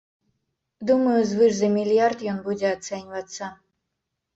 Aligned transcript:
Думаю, 0.91 1.19
звыш 1.33 1.53
за 1.59 1.71
мільярд 1.77 2.27
ён 2.35 2.43
будзе 2.51 2.67
ацэньвацца. 2.77 3.57